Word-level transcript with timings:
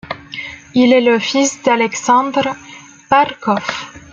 Il 0.73 0.93
est 0.93 0.99
le 1.01 1.19
fils 1.19 1.61
d'Aleksandr 1.61 2.55
Barkov. 3.11 3.61